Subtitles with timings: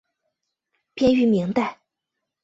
[0.95, 1.79] 编于明代。